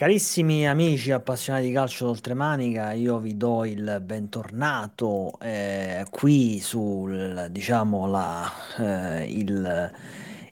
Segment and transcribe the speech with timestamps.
[0.00, 8.06] Carissimi amici appassionati di calcio d'oltremanica, io vi do il bentornato eh, qui sul, diciamo,
[8.06, 9.92] la, eh, il,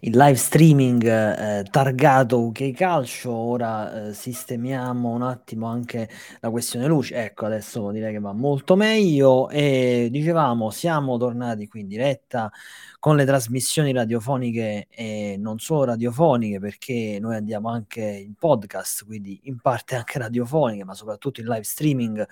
[0.01, 3.33] il live streaming eh, targato UK Calcio.
[3.33, 6.09] Ora eh, sistemiamo un attimo anche
[6.41, 7.17] la questione luce.
[7.17, 9.49] Ecco, adesso direi che va molto meglio.
[9.51, 12.51] E dicevamo, siamo tornati qui in diretta
[13.01, 19.41] con le trasmissioni radiofoniche e non solo radiofoniche, perché noi andiamo anche in podcast, quindi
[19.45, 22.27] in parte anche radiofoniche, ma soprattutto in live streaming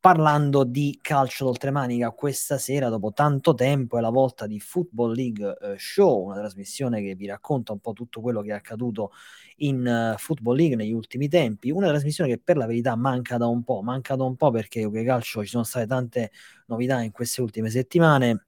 [0.00, 5.56] parlando di calcio d'oltremanica questa sera dopo tanto tempo è la volta di Football League
[5.60, 9.10] eh, Show, una trasmissione che vi racconta un po' tutto quello che è accaduto
[9.56, 13.46] in uh, Football League negli ultimi tempi, una trasmissione che per la verità manca da
[13.46, 16.30] un po', manca da un po' perché che calcio ci sono state tante
[16.66, 18.47] novità in queste ultime settimane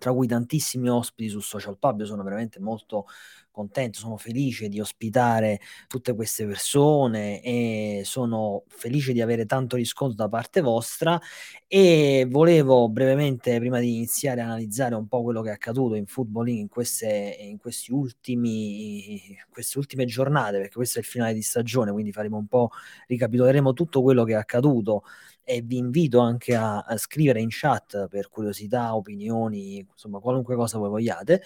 [0.00, 2.00] tra cui tantissimi ospiti su Social Pub.
[2.00, 3.06] Io sono veramente molto
[3.52, 10.16] contento, sono felice di ospitare tutte queste persone e sono felice di avere tanto riscontro
[10.16, 11.20] da parte vostra
[11.66, 16.06] e volevo brevemente prima di iniziare a analizzare un po' quello che è accaduto in
[16.06, 21.42] football in queste, in questi ultimi queste ultime giornate perché questo è il finale di
[21.42, 22.70] stagione quindi faremo un po'
[23.06, 25.02] ricapitoleremo tutto quello che è accaduto
[25.50, 30.78] e vi invito anche a, a scrivere in chat per curiosità, opinioni, insomma qualunque cosa
[30.78, 31.42] voi vogliate.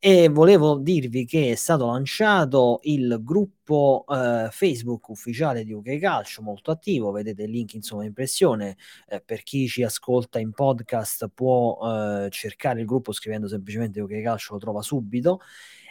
[0.00, 6.42] E volevo dirvi che è stato lanciato il gruppo eh, Facebook ufficiale di UK Calcio,
[6.42, 8.76] molto attivo, vedete il link insomma in impressione,
[9.08, 11.78] eh, per chi ci ascolta in podcast può
[12.26, 15.40] eh, cercare il gruppo scrivendo semplicemente UK Calcio, lo trova subito.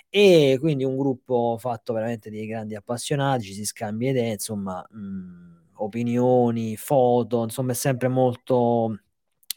[0.10, 4.98] E quindi un gruppo fatto veramente di grandi appassionati, ci si scambia idee, insomma, mh,
[5.00, 9.00] mm, opinioni, foto, insomma è sempre molto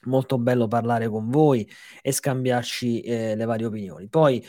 [0.05, 1.69] molto bello parlare con voi
[2.03, 4.09] e scambiarci eh, le varie opinioni.
[4.09, 4.45] Poi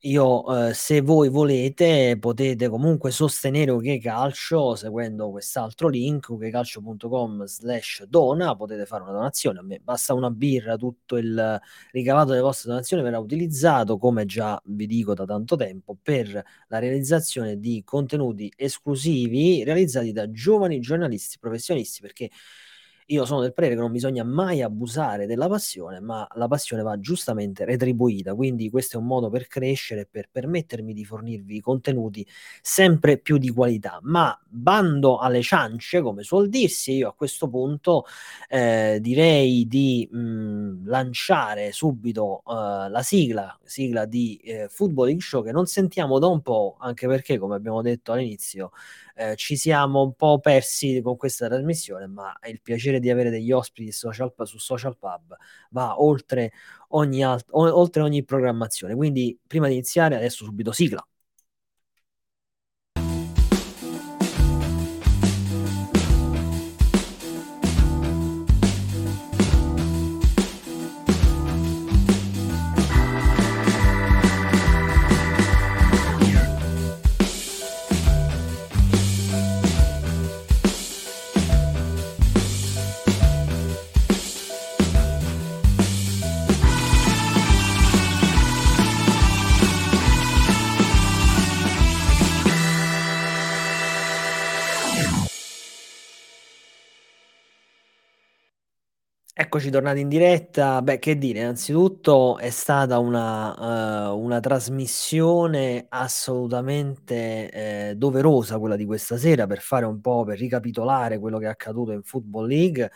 [0.00, 8.04] io, eh, se voi volete, potete comunque sostenere UK Calcio seguendo quest'altro link, ukcalcio.com slash
[8.04, 12.70] dona, potete fare una donazione, a me basta una birra, tutto il ricavato delle vostre
[12.70, 18.52] donazioni verrà utilizzato, come già vi dico da tanto tempo, per la realizzazione di contenuti
[18.54, 22.30] esclusivi realizzati da giovani giornalisti professionisti, perché
[23.06, 26.98] io sono del parere che non bisogna mai abusare della passione, ma la passione va
[26.98, 32.26] giustamente retribuita, quindi questo è un modo per crescere, per permettermi di fornirvi contenuti
[32.60, 34.00] sempre più di qualità.
[34.02, 38.06] Ma bando alle ciance, come suol dirsi, io a questo punto
[38.48, 45.44] eh, direi di mh, mm, lanciare subito uh, la sigla, sigla di eh, Footballing Show
[45.44, 48.72] che non sentiamo da un po', anche perché, come abbiamo detto all'inizio,
[49.16, 53.50] eh, ci siamo un po' persi con questa trasmissione, ma il piacere di avere degli
[53.50, 55.34] ospiti social, su Social Pub
[55.70, 56.52] va oltre
[56.88, 58.94] ogni, alt- oltre ogni programmazione.
[58.94, 61.06] Quindi, prima di iniziare, adesso subito sigla.
[99.46, 100.82] Eccoci tornati in diretta.
[100.82, 107.50] Beh, che dire, innanzitutto è stata una, uh, una trasmissione assolutamente
[107.90, 111.48] eh, doverosa quella di questa sera per fare un po', per ricapitolare quello che è
[111.48, 112.90] accaduto in Football League.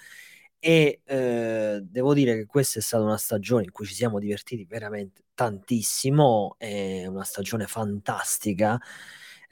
[0.59, 4.65] E eh, devo dire che questa è stata una stagione in cui ci siamo divertiti
[4.65, 8.77] veramente tantissimo, è una stagione fantastica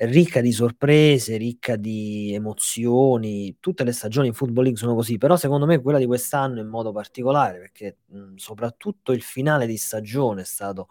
[0.01, 3.57] ricca di sorprese, ricca di emozioni.
[3.61, 6.69] Tutte le stagioni in Football League sono così, però secondo me quella di quest'anno in
[6.69, 10.89] modo particolare, perché mh, soprattutto il finale di stagione è stato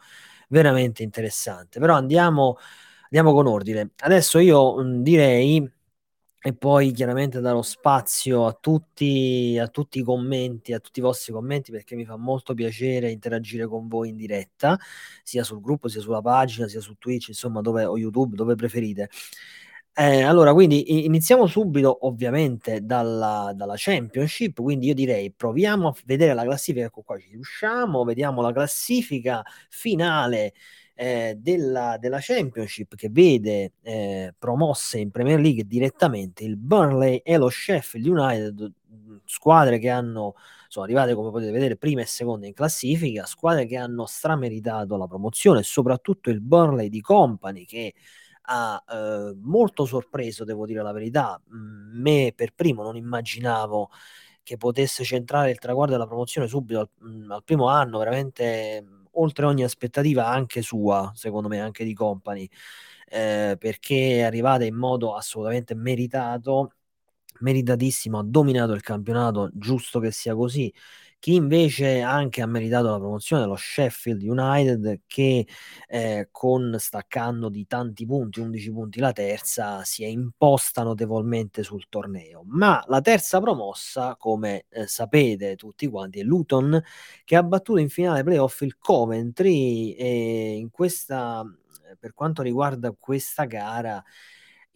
[0.50, 1.79] veramente interessante.
[1.79, 2.57] Però andiamo,
[3.03, 3.91] andiamo con ordine.
[4.00, 5.72] Adesso io mh, direi
[6.47, 11.34] e poi chiaramente darò spazio a tutti, a tutti i commenti, a tutti i vostri
[11.34, 14.79] commenti perché mi fa molto piacere interagire con voi in diretta,
[15.23, 19.09] sia sul gruppo, sia sulla pagina, sia su Twitch, insomma, dove, o YouTube, dove preferite.
[19.94, 26.34] Eh, allora, quindi iniziamo subito ovviamente dalla, dalla, Championship, quindi io direi proviamo a vedere
[26.34, 30.53] la classifica, ecco qua ci riusciamo, vediamo la classifica finale
[30.99, 37.38] eh, della, della, Championship che vede eh, promosse in Premier League direttamente il Burnley e
[37.38, 38.72] lo Sheffield United,
[39.23, 40.34] squadre che hanno,
[40.67, 45.05] sono arrivate come potete vedere prima e seconda in classifica, squadre che hanno strameritato la
[45.05, 47.93] promozione, soprattutto il Burnley di Company che
[48.50, 51.40] ha eh, molto sorpreso, devo dire la verità.
[51.53, 53.91] Mm, me per primo non immaginavo
[54.41, 58.84] che potesse centrare il traguardo della promozione subito al, mm, al primo anno, veramente
[59.19, 62.47] oltre ogni aspettativa anche sua, secondo me, anche di Company,
[63.09, 66.72] eh, perché è arrivata in modo assolutamente meritato,
[67.40, 70.73] meritatissimo, ha dominato il campionato, giusto che sia così.
[71.19, 75.47] Chi invece anche ha meritato la promozione è lo Sheffield United che
[75.87, 81.85] eh, con staccando di tanti punti, 11 punti la terza, si è imposta notevolmente sul
[81.90, 82.43] torneo.
[82.46, 86.81] Ma la terza promossa, come eh, sapete tutti quanti, è Luton
[87.25, 91.43] che ha battuto in finale playoff il Coventry e in questa
[91.99, 94.03] per quanto riguarda questa gara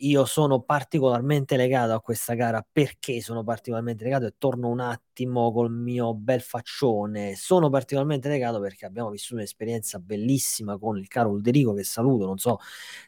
[0.03, 5.51] io sono particolarmente legato a questa gara perché sono particolarmente legato e torno un attimo
[5.51, 7.35] col mio bel faccione.
[7.35, 12.37] Sono particolarmente legato perché abbiamo vissuto un'esperienza bellissima con il caro Ulderico che saluto, non
[12.37, 12.57] so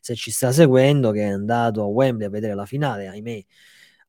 [0.02, 3.44] se ci sta seguendo, che è andato a Wembley a vedere la finale, ahimè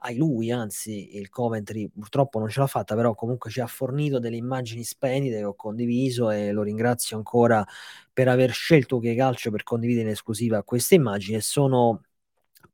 [0.06, 4.18] ai lui, anzi il Coventry purtroppo non ce l'ha fatta, però comunque ci ha fornito
[4.18, 7.64] delle immagini splendide che ho condiviso e lo ringrazio ancora
[8.12, 11.40] per aver scelto che calcio per condividere in esclusiva queste immagini.
[11.40, 12.02] Sono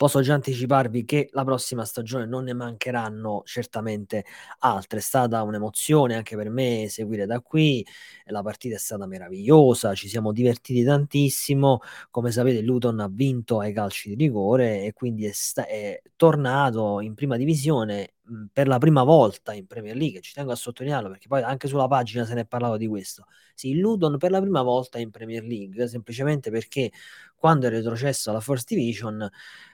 [0.00, 4.25] Posso già anticiparvi che la prossima stagione non ne mancheranno certamente
[4.61, 4.99] altre.
[4.99, 7.87] È stata un'emozione anche per me seguire da qui.
[8.29, 11.81] La partita è stata meravigliosa, ci siamo divertiti tantissimo.
[12.11, 17.00] Come sapete, Luton ha vinto ai calci di rigore e quindi è, sta- è tornato
[17.00, 18.14] in prima divisione
[18.53, 20.21] per la prima volta in Premier League.
[20.21, 23.27] Ci tengo a sottolinearlo perché poi anche sulla pagina se ne è parlato di questo.
[23.55, 26.91] Sì, Luton per la prima volta in Premier League, semplicemente perché
[27.37, 29.29] quando è retrocesso alla First Division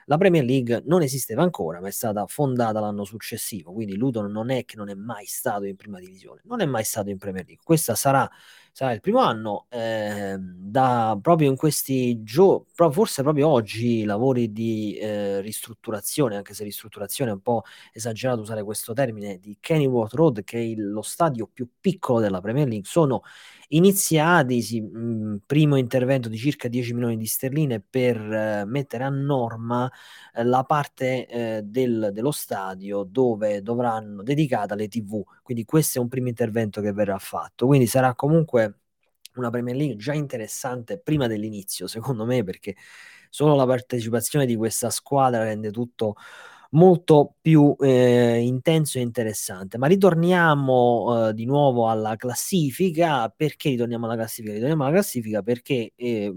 [0.06, 4.50] la Premier League non esisteva ancora, ma è stata fondata l'anno successivo, quindi Luton non
[4.50, 7.44] è che non è mai stato in prima divisione, non è mai stato in Premier
[7.44, 7.64] League.
[7.64, 8.30] Questa sarà,
[8.76, 14.94] sarà il primo anno, eh, da proprio in questi giorni, forse proprio oggi, lavori di
[14.98, 20.44] eh, ristrutturazione, anche se ristrutturazione è un po' esagerato usare questo termine, di Kennyworth Road,
[20.44, 23.22] che è il, lo stadio più piccolo della Premier League, sono
[23.68, 29.08] iniziati, sì, mh, primo intervento di circa 10 milioni di sterline per eh, mettere a
[29.08, 29.90] norma
[30.34, 36.02] eh, la parte eh, del, dello stadio dove dovranno dedicata alle tv, quindi questo è
[36.02, 38.80] un primo intervento che verrà fatto, quindi sarà comunque
[39.36, 42.74] una Premier League già interessante prima dell'inizio, secondo me, perché
[43.30, 46.16] solo la partecipazione di questa squadra rende tutto
[46.70, 49.78] molto più eh, intenso e interessante.
[49.78, 53.28] Ma ritorniamo eh, di nuovo alla classifica.
[53.28, 54.52] Perché ritorniamo alla classifica?
[54.52, 56.32] Ritorniamo alla classifica perché eh,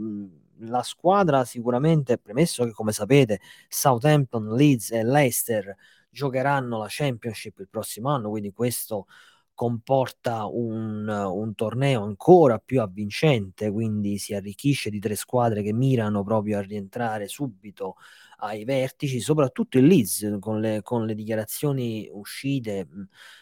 [0.59, 5.75] la squadra sicuramente, premesso che come sapete Southampton, Leeds e Leicester
[6.09, 9.06] giocheranno la Championship il prossimo anno, quindi questo
[9.53, 16.23] comporta un, un, torneo ancora più avvincente, quindi si arricchisce di tre squadre che mirano
[16.23, 17.95] proprio a rientrare subito
[18.38, 22.88] ai vertici, soprattutto il Leeds con le, con le dichiarazioni uscite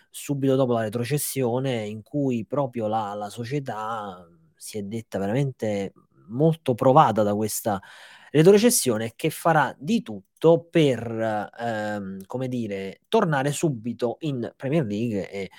[0.10, 5.94] subito dopo la retrocessione in cui proprio la, la società si è detta veramente
[6.30, 7.80] molto provata da questa
[8.38, 15.50] retrocessione che farà di tutto per, ehm, come dire, tornare subito in Premier League e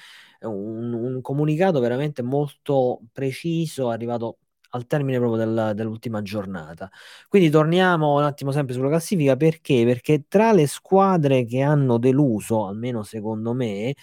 [0.42, 4.38] un, un comunicato veramente molto preciso, arrivato
[4.70, 6.90] al termine proprio del, dell'ultima giornata.
[7.28, 9.84] Quindi torniamo un attimo sempre sulla classifica perché?
[9.84, 13.94] Perché tra le squadre che hanno deluso, almeno secondo me,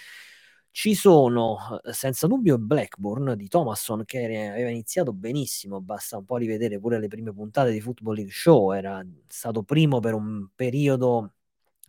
[0.75, 6.35] ci sono eh, senza dubbio Blackburn di Thomasson che aveva iniziato benissimo, basta un po'
[6.35, 11.35] rivedere pure le prime puntate di Football League Show, era stato primo per un periodo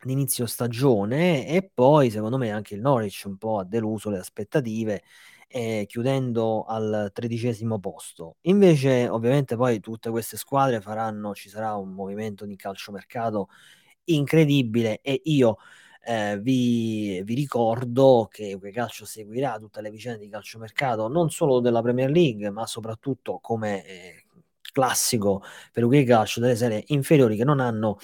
[0.05, 4.19] di inizio stagione e poi secondo me anche il Norwich un po' ha deluso le
[4.19, 5.03] aspettative
[5.49, 8.37] eh, chiudendo al tredicesimo posto.
[8.43, 13.49] Invece, ovviamente, poi tutte queste squadre faranno, ci sarà un movimento di calciomercato
[14.05, 15.57] incredibile e io
[16.07, 21.83] eh, vi, vi, ricordo che Calcio seguirà tutte le vicende di calciomercato non solo della
[21.83, 24.25] Premier League, ma soprattutto come eh,
[24.73, 27.99] classico per Uguay Calcio delle serie inferiori che non hanno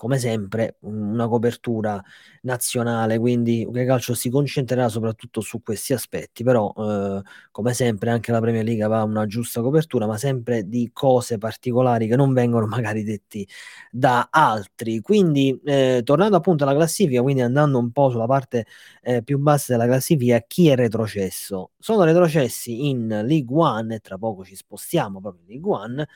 [0.00, 2.02] come sempre una copertura
[2.40, 8.32] nazionale, quindi che Calcio si concentrerà soprattutto su questi aspetti, però eh, come sempre anche
[8.32, 12.64] la Premier League va una giusta copertura, ma sempre di cose particolari che non vengono
[12.66, 13.46] magari detti
[13.90, 15.02] da altri.
[15.02, 18.64] Quindi eh, tornando appunto alla classifica, quindi andando un po' sulla parte
[19.02, 21.72] eh, più bassa della classifica, chi è retrocesso?
[21.78, 26.08] Sono retrocessi in League One e tra poco ci spostiamo proprio in League One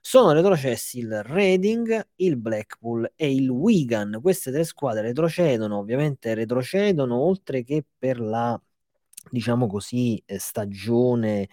[0.00, 4.18] sono retrocessi il Reading, il Blackpool e il Wigan.
[4.22, 8.60] Queste tre squadre retrocedono, ovviamente retrocedono oltre che per la,
[9.30, 11.48] diciamo così, eh, stagione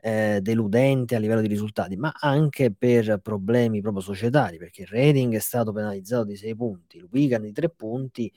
[0.00, 5.34] eh, deludente a livello di risultati, ma anche per problemi proprio societari, perché il rating
[5.34, 8.30] è stato penalizzato di 6 punti, il Wigan di 3 punti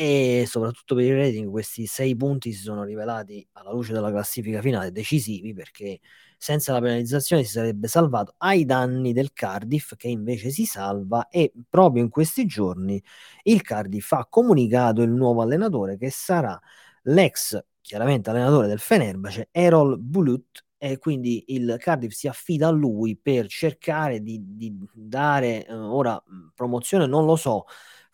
[0.00, 4.60] e soprattutto per il rating questi 6 punti si sono rivelati alla luce della classifica
[4.60, 5.98] finale decisivi perché
[6.36, 11.52] senza la penalizzazione si sarebbe salvato ai danni del Cardiff che invece si salva e
[11.68, 13.02] proprio in questi giorni
[13.42, 16.56] il Cardiff ha comunicato il nuovo allenatore che sarà
[17.02, 23.16] l'ex chiaramente allenatore del Fenerbahce Erol Bulut e quindi il Cardiff si affida a lui
[23.16, 26.22] per cercare di, di dare eh, ora
[26.54, 27.64] promozione non lo so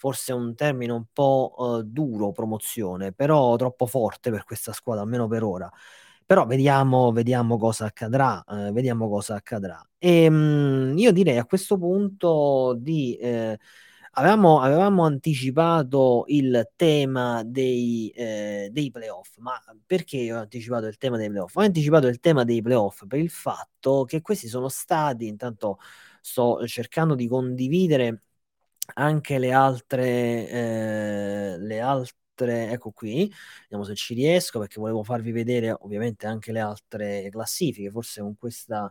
[0.04, 5.02] forse è un termine un po' uh, duro promozione però troppo forte per questa squadra
[5.02, 5.72] almeno per ora
[6.26, 9.86] però vediamo, vediamo cosa accadrà, eh, vediamo cosa accadrà.
[9.98, 13.14] E, mh, mm, io direi a questo punto di...
[13.16, 13.58] Eh,
[14.12, 21.16] avevamo, avevamo, anticipato il tema dei, eh, dei playoff, ma perché ho anticipato il tema
[21.18, 21.54] dei playoff?
[21.56, 25.78] Ho anticipato il tema dei playoff per il fatto che questi sono stati, intanto
[26.20, 28.22] sto cercando di condividere
[28.94, 35.32] anche le altre, eh, le altre ecco qui, vediamo se ci riesco perché volevo farvi
[35.32, 38.90] vedere ovviamente anche le altre classifiche, forse con questa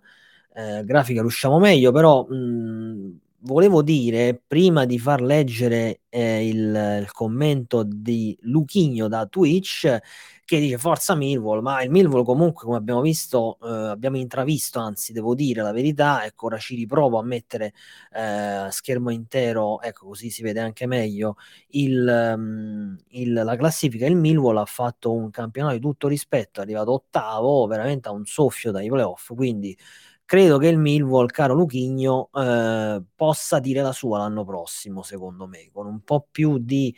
[0.56, 7.12] eh, grafica riusciamo meglio, però mh, volevo dire, prima di far leggere eh, il, il,
[7.12, 10.00] commento di Luchigno da Twitch,
[10.46, 15.14] che dice forza Millwall, ma il Millwall comunque, come abbiamo visto, eh, abbiamo intravisto, anzi
[15.14, 17.74] devo dire la verità, ecco, ora ci riprovo a mettere
[18.14, 21.36] eh, schermo intero, ecco, così si vede anche meglio,
[21.70, 26.64] il, um, il, la classifica, il Millwall ha fatto un campionato di tutto rispetto, è
[26.64, 29.78] arrivato ottavo, veramente a un soffio dai playoff, quindi
[30.25, 35.70] credo che il Millwall, caro Luchigno, eh, possa dire la sua l'anno prossimo, secondo me,
[35.72, 36.96] con un po' più di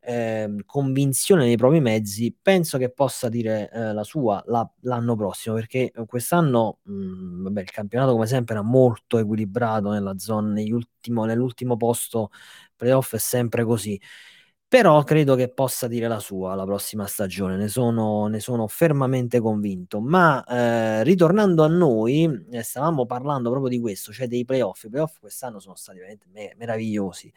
[0.00, 5.54] eh, convinzione nei propri mezzi, penso che possa dire eh, la sua la, l'anno prossimo,
[5.54, 11.76] perché quest'anno mh, mm, vabbè, il campionato come sempre era molto equilibrato nella zona, nell'ultimo
[11.76, 12.30] posto
[12.76, 14.00] playoff è sempre così
[14.68, 19.40] però credo che possa dire la sua la prossima stagione, ne sono, ne sono fermamente
[19.40, 20.00] convinto.
[20.00, 24.84] Ma eh, ritornando a noi, eh, stavamo parlando proprio di questo, cioè dei playoff.
[24.84, 27.32] I playoff quest'anno sono stati veramente me- meravigliosi.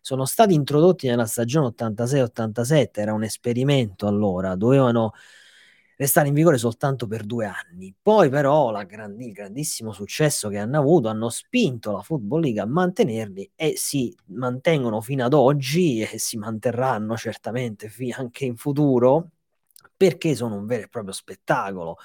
[0.00, 5.12] Sono stati introdotti nella stagione 86-87, era un esperimento allora, dovevano
[5.96, 7.94] restare in vigore soltanto per due anni.
[8.00, 12.66] Poi però grand- il grandissimo successo che hanno avuto hanno spinto la Football League a
[12.66, 19.30] mantenerli e si mantengono fino ad oggi e si manterranno certamente anche in futuro
[19.96, 21.96] perché sono un vero e proprio spettacolo.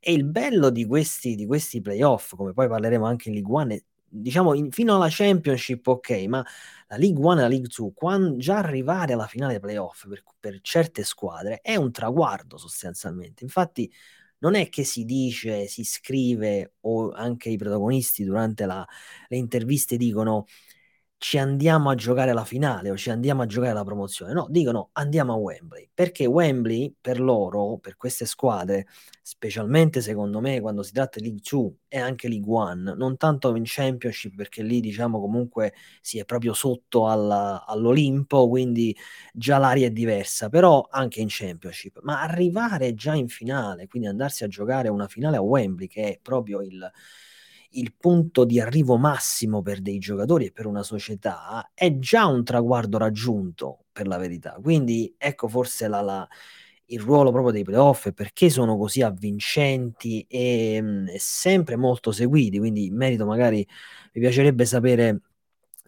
[0.00, 3.78] E il bello di questi, di questi playoff, come poi parleremo anche in Ligue 1,
[4.10, 6.44] diciamo in, fino alla Championship, ok, ma
[6.88, 10.58] la League 1 e la League 2, quando, già arrivare alla finale playoff per, per
[10.62, 13.44] certe squadre è un traguardo sostanzialmente.
[13.44, 13.90] Infatti,
[14.38, 18.86] non è che si dice, si scrive o anche i protagonisti durante la,
[19.28, 20.46] le interviste dicono
[21.22, 24.32] ci andiamo a giocare la finale o ci andiamo a giocare la promozione.
[24.32, 28.86] No, dicono andiamo a Wembley, perché Wembley per loro, per queste squadre,
[29.20, 33.54] specialmente secondo me quando si tratta di League 2 e anche League 1, non tanto
[33.54, 38.96] in Championship perché lì diciamo comunque si è proprio sotto alla, all'Olimpo, quindi
[39.34, 44.42] già l'aria è diversa, però anche in Championship, ma arrivare già in finale, quindi andarsi
[44.44, 46.90] a giocare una finale a Wembley che è proprio il
[47.72, 52.44] il punto di arrivo massimo per dei giocatori e per una società, è già un
[52.44, 54.58] traguardo raggiunto per la verità.
[54.62, 56.28] Quindi ecco forse la, la,
[56.86, 62.12] il ruolo proprio dei playoff e perché sono così avvincenti e, mh, e, sempre molto
[62.12, 62.58] seguiti.
[62.58, 63.66] Quindi in merito magari
[64.12, 65.20] mi piacerebbe sapere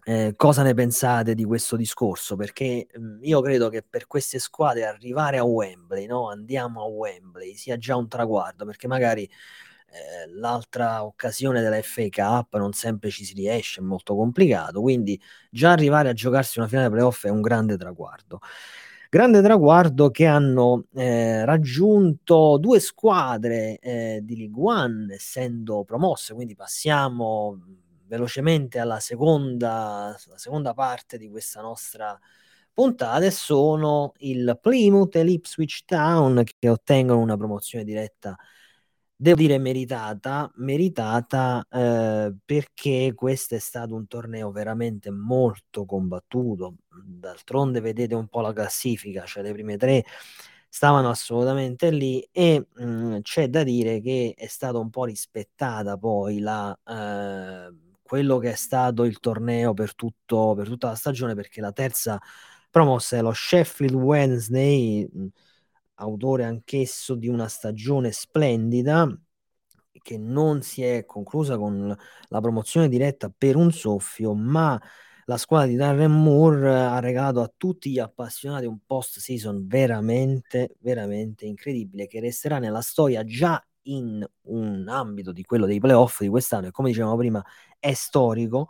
[0.05, 4.85] eh, cosa ne pensate di questo discorso, perché mh, io credo che per queste squadre
[4.85, 6.29] arrivare a Wembley, no?
[6.29, 9.29] andiamo a Wembley, sia già un traguardo, perché magari
[9.93, 15.19] eh, l'altra occasione della FA Cup non sempre ci si riesce, è molto complicato, quindi
[15.51, 18.39] già arrivare a giocarsi una finale playoff è un grande traguardo.
[19.09, 26.55] Grande traguardo che hanno eh, raggiunto due squadre eh, di League One essendo promosse, quindi
[26.55, 27.59] passiamo
[28.07, 32.19] velocemente alla seconda, alla seconda parte di questa nostra
[32.73, 38.35] puntata e sono il Plymouth e l'Ipswich Town che ottengono una promozione diretta
[39.23, 46.75] devo dire meritata, meritata eh, perché questo è stato un torneo veramente molto combattuto.
[46.89, 50.03] D'altronde vedete un po' la classifica, cioè le prime tre
[50.67, 55.97] stavano assolutamente lì e mh, mm, c'è da dire che è stata un po' rispettata
[55.97, 61.33] poi la, eh, quello che è stato il torneo per, tutto, per tutta la stagione
[61.33, 62.19] perché la terza
[62.69, 65.07] promossa è lo Sheffield Wednesday.
[65.09, 65.27] Mh,
[65.95, 69.07] autore anch'esso di una stagione splendida,
[70.01, 71.95] che non si è conclusa con
[72.27, 74.79] la promozione diretta per un soffio, ma
[75.25, 80.75] la squadra di Darren Moore ha regalato a tutti gli appassionati un post season veramente,
[80.81, 86.27] veramente incredibile che resterà nella storia già in un ambito di quello dei playoff di
[86.27, 86.67] quest'anno.
[86.67, 87.43] E come dicevamo prima
[87.79, 88.69] è storico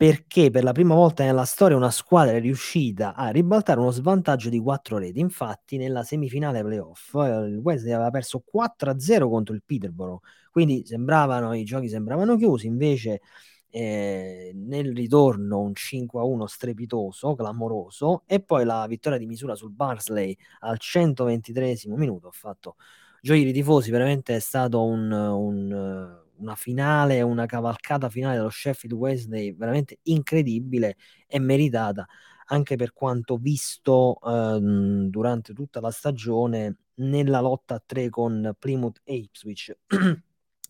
[0.00, 4.48] perché per la prima volta nella storia una squadra è riuscita a ribaltare uno svantaggio
[4.48, 5.20] di 4 reti.
[5.20, 11.52] Infatti, nella semifinale playoff, eh, il Wesley aveva perso 4-0 contro il Peterborough, quindi sembravano,
[11.52, 13.20] i giochi sembravano chiusi, invece
[13.68, 20.34] eh, nel ritorno un 5-1 strepitoso, clamoroso, e poi la vittoria di misura sul Barsley
[20.60, 22.28] al 123 minuto.
[22.28, 22.76] Ho fatto
[23.20, 28.94] gioire i tifosi, veramente è stato un, un una finale, una cavalcata finale dello Sheffield
[28.96, 32.06] Wednesday veramente incredibile e meritata
[32.46, 39.00] anche per quanto visto ehm, durante tutta la stagione nella lotta a tre con Plymouth
[39.04, 39.76] e Ipswich.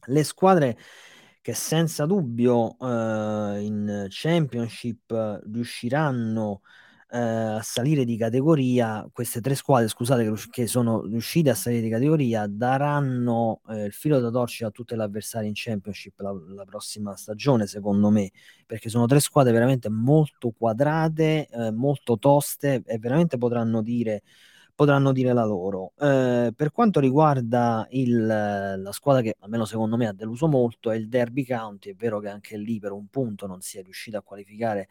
[0.07, 0.79] Le squadre
[1.41, 6.61] che senza dubbio eh, in Championship riusciranno
[7.12, 11.83] eh, a salire di categoria, queste tre squadre, scusate, che, che sono riuscite a salire
[11.83, 16.33] di categoria, daranno eh, il filo da torcere a tutte le avversarie in Championship la,
[16.55, 18.31] la, prossima stagione, secondo me,
[18.67, 24.23] perché sono tre squadre veramente molto quadrate, eh, molto toste e veramente potranno dire
[24.81, 25.93] potranno dire la loro.
[25.99, 30.97] Eh, per quanto riguarda il, la squadra che almeno secondo me ha deluso molto è
[30.97, 34.19] il Derby County, è vero che anche lì per un punto non si è riuscita
[34.19, 34.88] a qualificare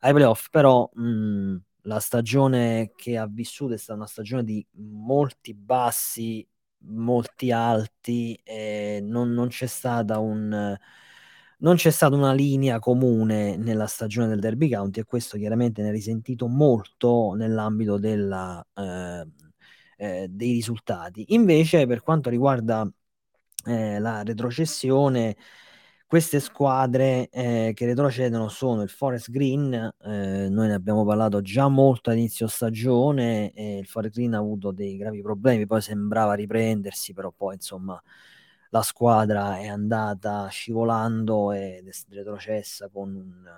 [0.00, 5.54] ai playoff, però mh, la stagione che ha vissuto è stata una stagione di molti
[5.54, 6.46] bassi,
[6.80, 8.38] molti alti,
[9.02, 10.76] non, non c'è stata un
[11.60, 15.88] non c'è stata una linea comune nella stagione del Derby County e questo chiaramente ne
[15.88, 19.26] ha risentito molto nell'ambito della, eh,
[19.96, 21.24] eh, dei risultati.
[21.34, 22.88] Invece, per quanto riguarda
[23.66, 25.36] eh, la retrocessione,
[26.08, 31.68] queste squadre eh, che retrocedono sono il Forest Green, eh, noi ne abbiamo parlato già
[31.68, 37.30] molto all'inizio stagione, il Forest Green ha avuto dei gravi problemi, poi sembrava riprendersi, però
[37.30, 38.02] poi insomma
[38.70, 43.50] la squadra è andata scivolando ed è retrocessa con un,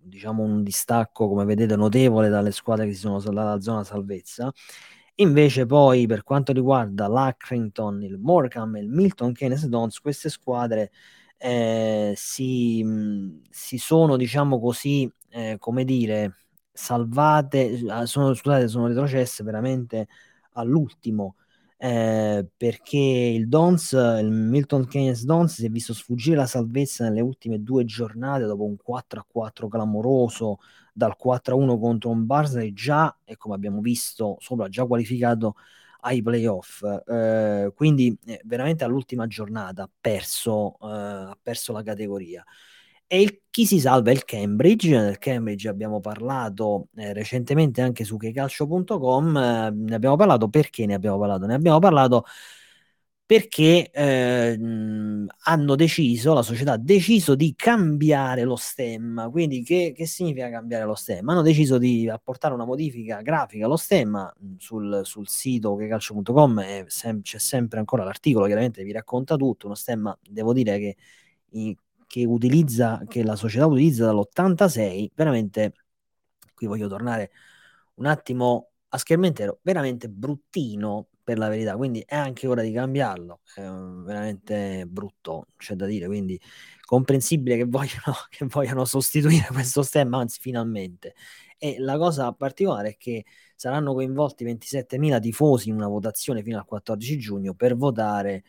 [0.00, 4.52] diciamo, un distacco, come vedete, notevole dalle squadre che si sono dalla zona salvezza.
[5.16, 10.92] Invece poi per quanto riguarda l'Accrington, il Morecambe, il Milton Keynes Dons, queste squadre
[11.38, 12.84] eh, si,
[13.50, 16.36] si, sono, diciamo così, eh, come dire,
[16.72, 20.08] salvate, ah, sono, scusate, sono retrocesse veramente
[20.52, 21.36] all'ultimo.
[21.78, 27.20] Eh, perché il Dons, il Milton Keynes Dons si è visto sfuggire la salvezza nelle
[27.20, 30.58] ultime due giornate dopo un 4-4 clamoroso
[30.94, 35.56] dal 4-1 contro un Barsley già e come abbiamo visto sopra già qualificato
[36.06, 36.82] ai playoff.
[37.06, 42.44] Eh, quindi eh, veramente all'ultima giornata ha perso, eh, perso la categoria.
[43.08, 44.90] E il, chi si salva è il Cambridge.
[44.90, 49.36] Nel Cambridge abbiamo parlato eh, recentemente anche su checalcio.com.
[49.36, 51.46] Eh, ne abbiamo parlato perché ne abbiamo parlato?
[51.46, 52.24] Ne abbiamo parlato
[53.26, 59.28] perché eh, hanno deciso, la società ha deciso di cambiare lo stemma.
[59.28, 61.32] Quindi che, che, significa cambiare lo stemma?
[61.32, 67.38] Hanno deciso di apportare una modifica grafica allo stemma sul, sul sito checalcio.com sem- c'è
[67.38, 70.96] sempre ancora l'articolo, chiaramente vi racconta tutto, uno stemma, devo dire che,
[72.06, 75.72] che, utilizza, che la società utilizza dall'86, veramente,
[76.54, 77.32] qui voglio tornare
[77.94, 82.70] un attimo a schermo intero, veramente bruttino per la verità, quindi è anche ora di
[82.70, 86.40] cambiarlo, è veramente brutto, c'è da dire, quindi
[86.84, 91.16] comprensibile che vogliano, che vogliano sostituire questo stemma, anzi finalmente.
[91.58, 93.24] E la cosa particolare è che
[93.56, 98.44] saranno coinvolti 27.000 tifosi in una votazione fino al 14 giugno per votare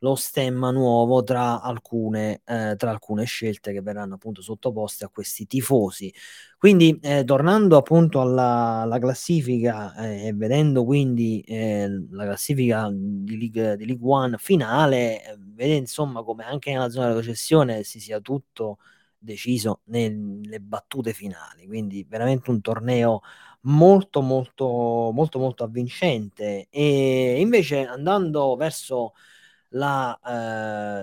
[0.00, 5.46] lo stemma nuovo tra alcune, eh, tra alcune scelte che verranno appunto sottoposte a questi
[5.46, 6.12] tifosi.
[6.58, 13.38] Quindi, eh, tornando appunto alla, alla classifica eh, e vedendo quindi eh, la classifica di
[13.38, 18.00] League, di League One finale, eh, vede insomma come anche nella zona della recessione si
[18.00, 18.78] sia tutto
[19.18, 21.66] deciso nelle battute finali.
[21.66, 23.20] Quindi, veramente un torneo
[23.62, 26.66] molto, molto, molto, molto avvincente.
[26.70, 29.12] E invece andando verso
[29.70, 30.18] la,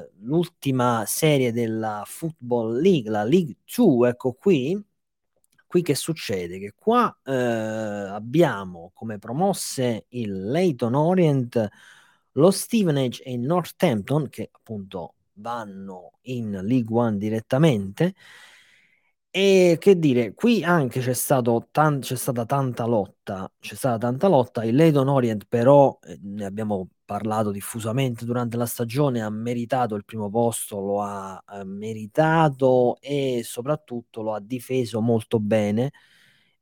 [0.04, 4.82] eh, l'ultima serie della Football League, la League 2, ecco qui.
[5.68, 6.60] Qui che succede?
[6.60, 11.68] Che qua eh, abbiamo come promosse il Leighton Orient,
[12.34, 18.14] lo Stevenage e il Northampton, che appunto vanno in League One direttamente.
[19.30, 21.14] E che dire, qui anche c'è,
[21.72, 26.46] tan- c'è stata tanta lotta, c'è stata tanta lotta, il Leighton Orient però, eh, ne
[26.46, 32.98] abbiamo parlato diffusamente durante la stagione, ha meritato il primo posto, lo ha eh, meritato
[33.00, 35.92] e soprattutto lo ha difeso molto bene.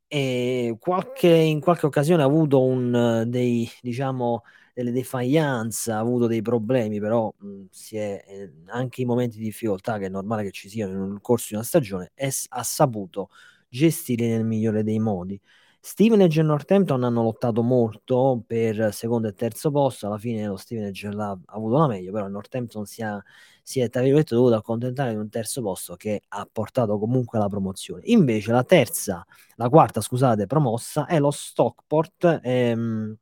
[0.08, 6.42] E qualche, in qualche occasione ha avuto un, dei, diciamo, delle defiance, ha avuto dei
[6.42, 10.52] problemi, però mh, si è, eh, anche in momenti di difficoltà, che è normale che
[10.52, 13.30] ci siano nel corso di una stagione, è, ha saputo
[13.68, 15.40] gestire nel migliore dei modi.
[15.88, 21.12] Stevenage e Northampton hanno lottato molto per secondo e terzo posto, alla fine lo Stevenage
[21.12, 23.16] l'ha avuto la meglio, però il Northampton si, è,
[23.62, 28.02] si è dovuto accontentare di un terzo posto che ha portato comunque alla promozione.
[28.06, 33.16] Invece la terza, la quarta, scusate, promossa è lo Stockport, ehm,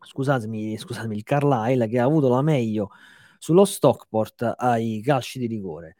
[0.00, 2.90] scusatemi, scusatemi, il Carlisle che ha avuto la meglio
[3.40, 5.96] sullo Stockport ai calci di rigore.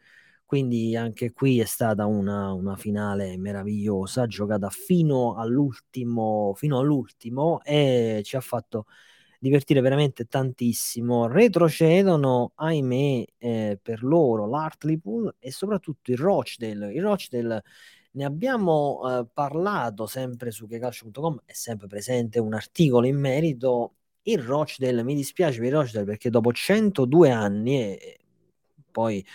[0.47, 8.21] Quindi anche qui è stata una, una finale meravigliosa, giocata fino all'ultimo, fino all'ultimo e
[8.23, 8.85] ci ha fatto
[9.39, 11.27] divertire veramente tantissimo.
[11.27, 16.93] Retrocedono, ahimè, eh, per loro l'Hartlepool e soprattutto il Rochdale.
[16.93, 17.63] Il Rochdale
[18.11, 23.95] ne abbiamo eh, parlato sempre su checalcio.com, è sempre presente un articolo in merito.
[24.21, 28.19] Il Rochdale, mi dispiace per il Rochdale perché dopo 102 anni e
[28.89, 29.25] poi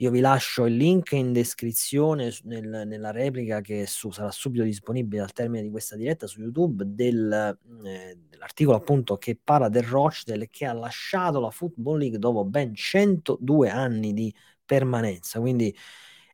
[0.00, 5.22] io vi lascio il link in descrizione nel, nella replica che su, sarà subito disponibile
[5.22, 10.48] al termine di questa diretta su YouTube del, eh, dell'articolo appunto che parla del Rochdale
[10.50, 14.32] che ha lasciato la Football League dopo ben 102 anni di
[14.64, 15.40] permanenza.
[15.40, 15.74] Quindi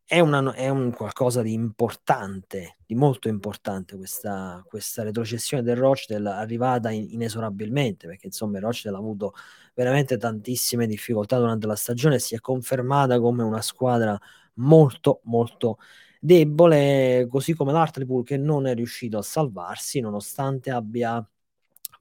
[0.07, 6.29] è, una, è un qualcosa di importante, di molto importante questa, questa retrocessione del Rochdale
[6.29, 9.35] arrivata in, inesorabilmente perché insomma il Rochdale ha avuto
[9.75, 14.19] veramente tantissime difficoltà durante la stagione, si è confermata come una squadra
[14.55, 15.79] molto molto
[16.21, 21.27] debole, così come l'Hartlepool che non è riuscito a salvarsi nonostante abbia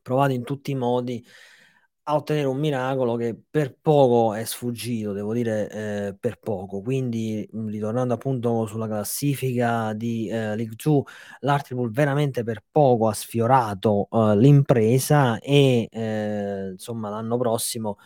[0.01, 1.25] provato in tutti i modi
[2.05, 6.81] a ottenere un miracolo che per poco è sfuggito, devo dire eh, per poco.
[6.81, 11.03] Quindi, ritornando appunto sulla classifica di eh, League 2,
[11.41, 17.97] l'Hartlepool veramente per poco ha sfiorato eh, l'impresa e eh, insomma l'anno prossimo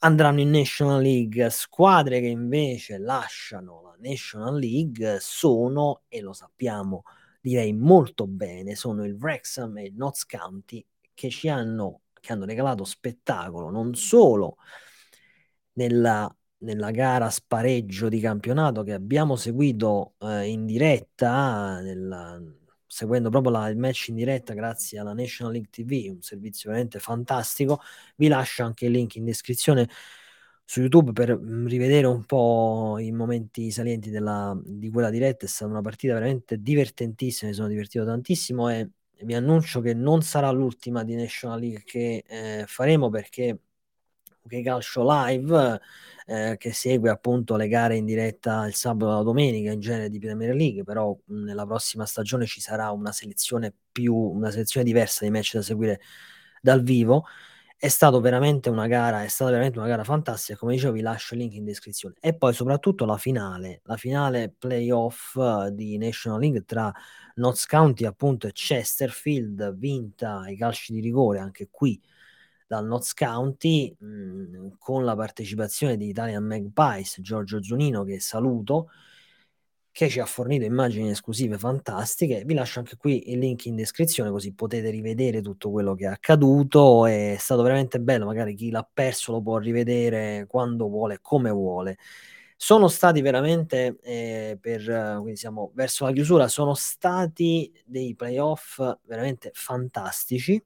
[0.00, 1.48] andranno in National League.
[1.50, 7.04] Squadre che invece lasciano la National League sono, e lo sappiamo
[7.40, 12.44] direi molto bene, sono il Wrexham e il Notts County che ci hanno che hanno
[12.44, 14.56] regalato spettacolo non solo
[15.74, 22.40] nella, nella gara spareggio di campionato che abbiamo seguito eh, in diretta, nella,
[22.86, 26.98] seguendo proprio la, il match in diretta grazie alla National League TV, un servizio veramente
[26.98, 27.80] fantastico.
[28.16, 29.88] Vi lascio anche il link in descrizione
[30.64, 35.46] su YouTube per mm, rivedere un po' i momenti salienti della, di quella diretta.
[35.46, 38.90] È stata una partita veramente divertentissima, mi sono divertito tantissimo e
[39.24, 43.58] vi annuncio che non sarà l'ultima di National League che eh, faremo perché
[44.48, 45.80] che Calcio Live
[46.26, 50.08] eh, che segue appunto le gare in diretta il sabato e la domenica in genere
[50.08, 54.84] di Premier League però mh, nella prossima stagione ci sarà una selezione più una selezione
[54.86, 56.00] diversa di match da seguire
[56.60, 57.26] dal vivo
[57.82, 60.58] è stato veramente una gara, è stata veramente una gara fantastica.
[60.58, 62.14] Come dicevo, vi lascio il link in descrizione.
[62.20, 66.92] E poi, soprattutto, la finale, la finale playoff uh, di National League tra
[67.36, 71.98] Notts County appunto e Chesterfield, vinta ai calci di rigore anche qui
[72.66, 78.90] dal Notts County, mh, mm, con la partecipazione di Italian Magpies, Giorgio Zunino, che saluto
[79.92, 82.44] che ci ha fornito immagini esclusive fantastiche.
[82.44, 86.08] Vi lascio anche qui il link in descrizione così potete rivedere tutto quello che è
[86.08, 87.06] accaduto.
[87.06, 91.98] È stato veramente bello, magari chi l'ha perso lo può rivedere quando vuole, come vuole.
[92.56, 94.84] Sono stati veramente, eh, per,
[95.20, 100.62] quindi siamo verso la chiusura, sono stati dei playoff veramente fantastici.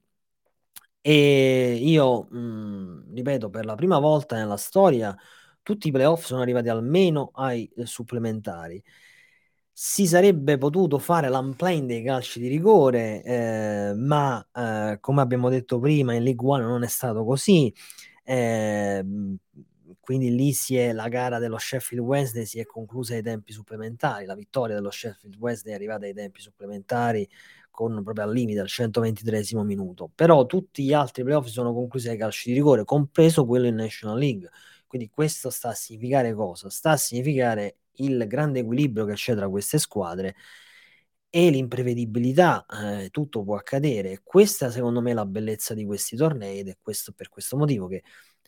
[1.07, 5.15] E io, mh, ripeto, per la prima volta nella storia,
[5.63, 8.83] tutti i playoff sono arrivati almeno ai eh, supplementari
[9.77, 15.81] si sarebbe potuto fare l'unplane dei calci di rigore, eh, ma eh, come abbiamo detto
[15.81, 17.75] prima in League One non è stato così.
[18.23, 19.05] Eh,
[19.99, 24.27] quindi lì si è la gara dello Sheffield Wednesday si è conclusa ai tempi supplementari.
[24.27, 27.29] La vittoria dello Sheffield Wednesday è arrivata ai tempi supplementari
[27.71, 30.09] con proprio al limite al 123 minuto.
[30.15, 34.19] Però tutti gli altri playoff sono conclusi ai calci di rigore, compreso quello in National
[34.19, 34.49] League.
[34.87, 36.71] Quindi questo sta a significare cosa?
[36.71, 40.35] Sta a significare il grande equilibrio che c'è tra queste squadre
[41.31, 44.21] e l'imprevedibilità, eh, tutto può accadere.
[44.23, 47.89] Questa secondo me è la bellezza di questi tornei ed è questo, per questo motivo
[47.89, 48.03] che,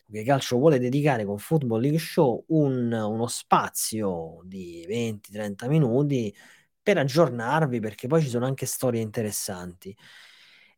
[0.09, 6.33] che Calcio vuole dedicare con Football League Show un, uno spazio di 20-30 minuti
[6.81, 9.95] per aggiornarvi perché poi ci sono anche storie interessanti.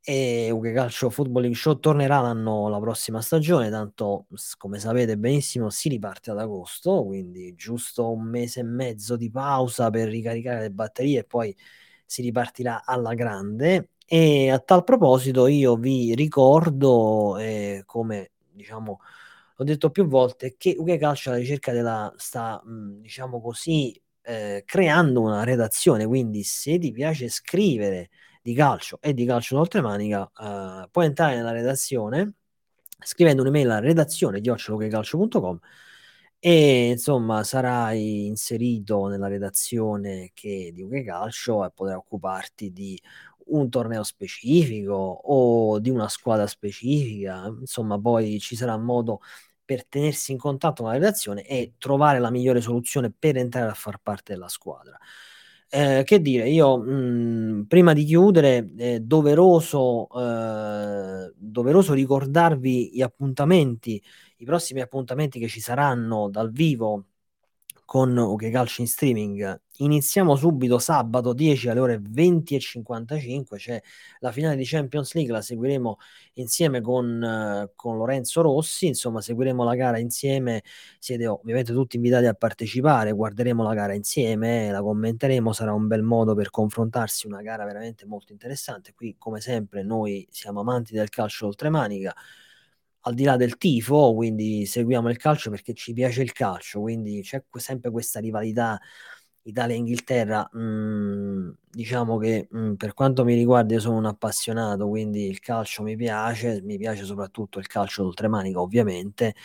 [0.01, 4.25] E UG Calcio Footballing Show tornerà l'anno, la prossima stagione, tanto
[4.57, 9.89] come sapete benissimo si riparte ad agosto, quindi giusto un mese e mezzo di pausa
[9.89, 11.55] per ricaricare le batterie e poi
[12.05, 13.89] si ripartirà alla grande.
[14.05, 18.99] E a tal proposito io vi ricordo, eh, come diciamo,
[19.57, 24.63] ho detto più volte, che UG Calcio alla ricerca della sta, mh, diciamo così, eh,
[24.65, 28.09] creando una redazione, quindi se ti piace scrivere
[28.41, 32.34] di calcio e di calcio d'oltremanica, eh, puoi entrare nella redazione
[33.02, 35.60] scrivendo un'email a redazione di occiolocalcio.com
[36.41, 43.02] e insomma sarai inserito nella redazione che, di UG Calcio e potrai occuparti di
[43.47, 49.21] un torneo specifico o di una squadra specifica, insomma poi ci sarà modo
[49.65, 53.73] per tenersi in contatto con la redazione e trovare la migliore soluzione per entrare a
[53.73, 54.97] far parte della squadra.
[55.71, 64.01] Eh, che dire, io mh, prima di chiudere, è doveroso, eh, doveroso ricordarvi gli appuntamenti,
[64.38, 67.09] i prossimi appuntamenti che ci saranno dal vivo
[67.89, 69.62] con OK Calcio in streaming.
[69.78, 73.82] Iniziamo subito sabato 10 alle ore 20 e 55, c'è
[74.19, 75.97] la finale di Champions League, la seguiremo
[76.34, 80.62] insieme con, uh, con Lorenzo Rossi, insomma seguiremo la gara insieme,
[80.99, 86.04] siete ovviamente tutti invitati a partecipare, guarderemo la gara insieme, la commenteremo, sarà un bel
[86.04, 88.93] modo per confrontarsi, una gara veramente molto interessante.
[88.93, 92.13] Qui come sempre noi siamo amanti del calcio oltremanica
[93.10, 97.22] al di là del tifo, quindi seguiamo il calcio perché ci piace il calcio, quindi
[97.22, 98.80] c'è sempre questa rivalità
[99.43, 100.50] Italia-Inghilterra.
[100.58, 105.84] Mm, diciamo che mm, per quanto mi riguarda io sono un appassionato, quindi il calcio
[105.84, 109.36] mi piace, mi piace soprattutto il calcio d'oltremanica ovviamente,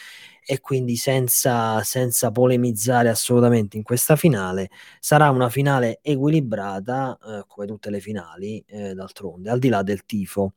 [0.46, 4.68] e quindi senza, senza polemizzare assolutamente in questa finale,
[5.00, 10.04] sarà una finale equilibrata, eh, come tutte le finali, eh, d'altronde, al di là del
[10.04, 10.54] tifo.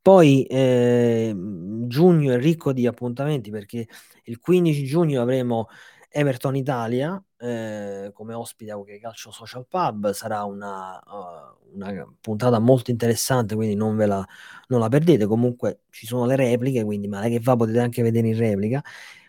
[0.00, 1.34] Poi eh,
[1.86, 3.86] giugno è ricco di appuntamenti perché
[4.24, 5.68] il 15 giugno avremo
[6.08, 10.12] Everton Italia eh, come ospite a Calcio Social Pub.
[10.12, 14.26] Sarà una, uh, una, puntata molto interessante, quindi non ve la,
[14.68, 15.26] non la perdete.
[15.26, 18.82] Comunque ci sono le repliche, quindi male che va potete anche vedere in replica.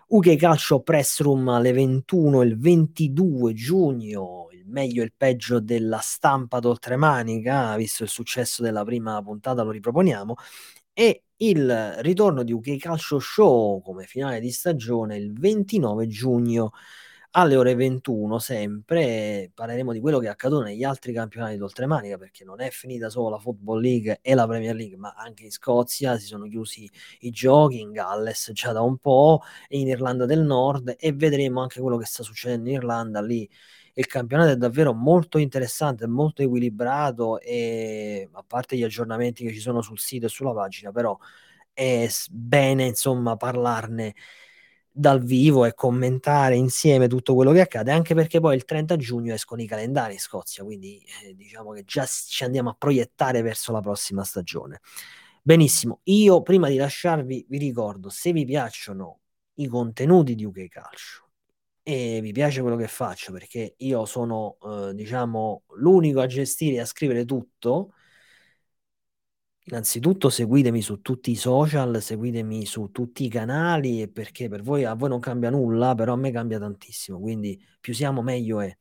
[0.08, 6.60] UK Calcio Press Room alle 21 il 22 giugno meglio e il peggio della stampa
[6.60, 10.36] d'oltremanica, visto il successo della prima puntata, lo riproponiamo.
[10.94, 16.72] E il ritorno di UK Calcio Show come finale di stagione il 29 giugno
[17.36, 22.44] alle ore 21 sempre parleremo di quello che è accaduto negli altri campionati d'oltremanica perché
[22.44, 26.18] non è finita solo la Football League e la Premier League ma anche in Scozia
[26.18, 26.88] si sono chiusi
[27.22, 31.82] i giochi in Galles già da un po' in Irlanda del Nord e vedremo anche
[31.82, 33.50] quello che sta succedendo in Irlanda lì
[33.94, 39.60] il campionato è davvero molto interessante, molto equilibrato e a parte gli aggiornamenti che ci
[39.60, 41.18] sono sul sito e sulla pagina, però
[41.74, 44.16] è bene insomma parlarne
[44.96, 49.34] dal vivo e commentare insieme tutto quello che accade, anche perché poi il 30 giugno
[49.34, 53.72] escono i calendari in Scozia, quindi eh, diciamo che già ci andiamo a proiettare verso
[53.72, 54.82] la prossima stagione.
[55.42, 59.20] Benissimo, io prima di lasciarvi vi ricordo, se vi piacciono
[59.56, 61.23] i contenuti di UK Calcio,
[61.84, 64.58] e mi piace quello che faccio perché io sono,
[64.90, 67.94] eh, diciamo, l'unico a gestire e a scrivere tutto.
[69.66, 74.94] Innanzitutto seguitemi su tutti i social, seguitemi su tutti i canali perché per voi a
[74.94, 78.76] voi non cambia nulla, però a me cambia tantissimo, quindi più siamo meglio è.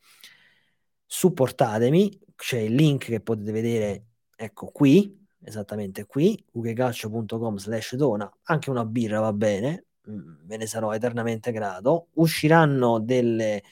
[1.06, 8.70] Supportatemi, c'è il link che potete vedere, ecco qui, esattamente qui, ugecalcio.com slash dona, anche
[8.70, 12.08] una birra va bene, ve ne sarò eternamente grato.
[12.14, 13.62] Usciranno delle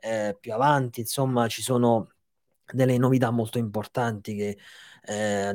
[0.00, 2.10] eh, più avanti, insomma, ci sono
[2.72, 4.58] delle novità molto importanti che
[5.02, 5.46] eh,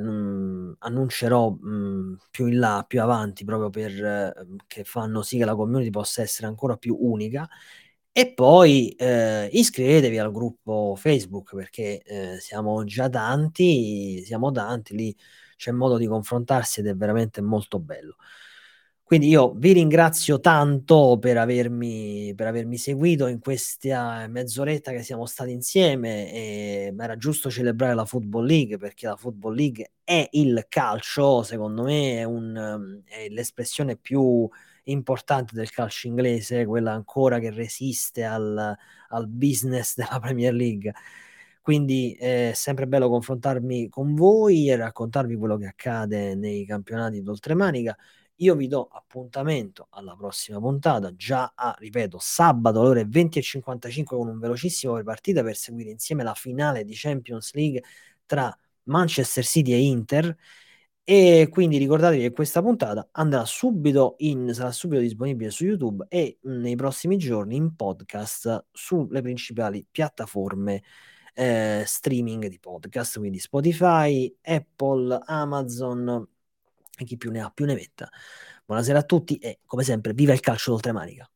[0.79, 4.33] annuncerò mh, mm, più in là, più avanti, proprio per eh,
[4.67, 7.47] che fanno sì che la community possa essere ancora più unica.
[8.17, 15.15] E poi eh, iscrivetevi al gruppo Facebook perché eh, siamo già tanti, siamo tanti, lì
[15.57, 18.15] c'è modo di confrontarsi ed è veramente molto bello.
[19.05, 25.27] Quindi io vi ringrazio tanto per avermi, per avermi seguito in questa mezz'oretta che siamo
[25.27, 26.33] stati insieme.
[26.33, 31.83] E, era giusto celebrare la Football League perché la Football League è il calcio, secondo
[31.83, 34.49] me è, un, è l'espressione più
[34.85, 38.75] importante del calcio inglese, quella ancora che resiste al,
[39.09, 40.91] al business della Premier League.
[41.61, 47.95] Quindi è sempre bello confrontarmi con voi e raccontarvi quello che accade nei campionati d'oltremanica
[48.37, 54.27] io vi do appuntamento alla prossima puntata, già a, ripeto, sabato alle ore 20.55 con
[54.27, 57.83] un velocissimo per partita per seguire insieme la finale di Champions League
[58.25, 60.35] tra Manchester City e Inter.
[61.07, 66.39] E quindi ricordatevi che questa puntata andrà subito in, sarà subito disponibile su YouTube e
[66.43, 70.81] nei prossimi giorni in podcast sulle principali piattaforme
[71.35, 76.27] eh, streaming di podcast, quindi Spotify, Apple, Amazon
[76.97, 78.09] e chi più ne ha più ne metta.
[78.65, 81.29] Buonasera a tutti e come sempre viva il calcio d'oltremanica.